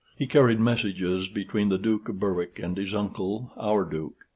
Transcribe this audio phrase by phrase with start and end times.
[0.17, 4.25] He carried messages between the Duke of Berwick and his uncle, our Duke.